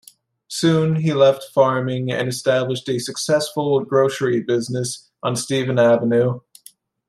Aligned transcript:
Soon 0.47 0.95
he 0.95 1.13
left 1.13 1.43
farming 1.53 2.11
and 2.11 2.27
established 2.27 2.89
a 2.89 2.97
successful 2.97 3.79
grocery 3.85 4.41
business 4.41 5.11
on 5.21 5.35
Stephen 5.35 5.77
Avenue. 5.77 6.39